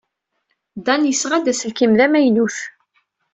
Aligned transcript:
Dan 0.85 1.01
yesɣa-d 1.09 1.51
aselkim 1.51 1.93
d 1.99 1.99
amaynu. 2.05 2.47